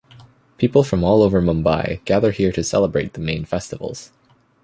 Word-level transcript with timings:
People 0.57 0.83
from 0.83 1.03
all 1.03 1.21
over 1.21 1.43
Mumbai 1.43 2.03
gather 2.05 2.31
here 2.31 2.51
to 2.53 2.63
celebrate 2.63 3.13
the 3.13 3.21
main 3.21 3.45
festivals. 3.45 4.11